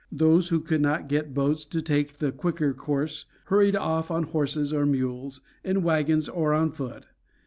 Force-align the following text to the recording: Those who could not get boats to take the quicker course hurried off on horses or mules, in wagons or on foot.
Those 0.11 0.49
who 0.49 0.61
could 0.61 0.81
not 0.81 1.07
get 1.09 1.35
boats 1.35 1.63
to 1.65 1.79
take 1.79 2.17
the 2.17 2.31
quicker 2.31 2.73
course 2.73 3.25
hurried 3.45 3.75
off 3.75 4.09
on 4.09 4.23
horses 4.23 4.73
or 4.73 4.83
mules, 4.87 5.41
in 5.63 5.83
wagons 5.83 6.27
or 6.27 6.55
on 6.55 6.71
foot. 6.71 7.05